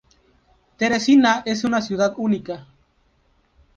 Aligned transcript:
Teresina 0.77 1.43
es 1.45 1.63
una 1.63 1.79
ciudad 1.79 2.15
única. 2.17 2.67